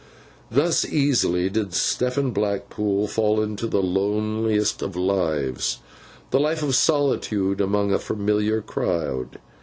Thus 0.49 0.83
easily 0.83 1.47
did 1.51 1.75
Stephen 1.75 2.31
Blackpool 2.31 3.07
fall 3.07 3.39
into 3.39 3.67
the 3.67 3.83
loneliest 3.83 4.81
of 4.81 4.95
lives, 4.95 5.77
the 6.31 6.39
life 6.39 6.63
of 6.63 6.73
solitude 6.73 7.61
among 7.61 7.93
a 7.93 7.99
familiar 7.99 8.63
crowd. 8.63 9.37